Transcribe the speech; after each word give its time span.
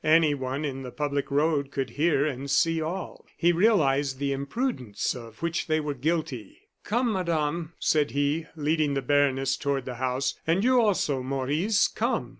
Anyone 0.03 0.65
in 0.65 0.81
the 0.81 0.89
public 0.89 1.29
road 1.29 1.69
could 1.69 1.91
hear 1.91 2.25
and 2.25 2.49
see 2.49 2.81
all. 2.81 3.23
He 3.37 3.51
realized 3.51 4.17
the 4.17 4.31
imprudence 4.33 5.13
of 5.13 5.43
which 5.43 5.67
they 5.67 5.79
were 5.79 5.93
guilty. 5.93 6.57
"Come, 6.83 7.13
Madame," 7.13 7.73
said 7.77 8.09
he, 8.09 8.47
leading 8.55 8.95
the 8.95 9.03
baroness 9.03 9.55
toward 9.55 9.85
the 9.85 9.97
house; 10.01 10.33
"and 10.47 10.63
you, 10.63 10.81
also, 10.81 11.21
Maurice, 11.21 11.87
come!" 11.87 12.29